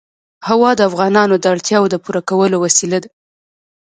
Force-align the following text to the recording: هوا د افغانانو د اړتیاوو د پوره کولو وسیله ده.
هوا 0.49 0.71
د 0.77 0.81
افغانانو 0.89 1.35
د 1.39 1.45
اړتیاوو 1.53 1.91
د 1.91 1.95
پوره 2.03 2.21
کولو 2.29 2.57
وسیله 2.65 2.97
ده. 3.03 3.09